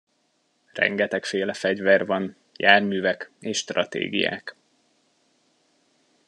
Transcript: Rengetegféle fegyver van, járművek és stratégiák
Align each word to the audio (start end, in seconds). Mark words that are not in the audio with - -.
Rengetegféle 0.73 1.53
fegyver 1.53 2.05
van, 2.05 2.35
járművek 2.55 3.31
és 3.39 3.57
stratégiák 3.57 4.55